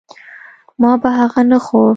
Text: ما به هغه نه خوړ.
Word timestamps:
ما 0.81 0.91
به 1.01 1.09
هغه 1.17 1.41
نه 1.51 1.57
خوړ. 1.65 1.89